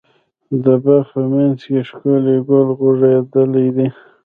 د 0.63 0.65
باغ 0.83 1.03
په 1.13 1.21
منځ 1.33 1.57
کې 1.67 1.79
ښکلی 1.89 2.35
ګل 2.47 2.67
غوړيدلی 2.77 3.67
ده. 3.75 3.87